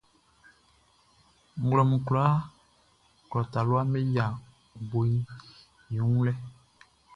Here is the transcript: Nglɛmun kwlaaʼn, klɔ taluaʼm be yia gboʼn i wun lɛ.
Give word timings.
Nglɛmun 1.65 2.01
kwlaaʼn, 2.07 2.45
klɔ 3.29 3.41
taluaʼm 3.51 3.87
be 3.93 3.99
yia 4.13 4.25
gboʼn 4.89 5.13
i 5.93 5.97
wun 6.07 6.21
lɛ. 6.27 6.33